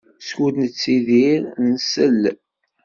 [0.27, 1.41] Skud nettidir,
[1.71, 2.21] nsell.